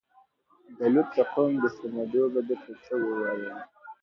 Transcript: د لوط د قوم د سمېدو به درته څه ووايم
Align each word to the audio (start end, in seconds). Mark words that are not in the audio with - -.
د 0.77 0.79
لوط 0.93 1.07
د 1.17 1.19
قوم 1.33 1.51
د 1.63 1.65
سمېدو 1.77 2.23
به 2.33 2.41
درته 2.47 2.73
څه 2.85 2.93
ووايم 3.03 3.57